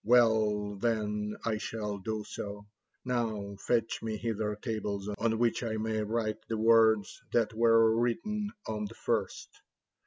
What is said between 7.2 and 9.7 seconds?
that were written on the first.